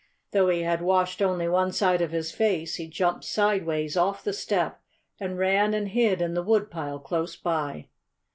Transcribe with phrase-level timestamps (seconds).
[0.31, 4.33] Though he had washed only one side of his face, he jumped sideways off the
[4.33, 4.81] step
[5.19, 7.87] and ran and hid in the woodpile close by.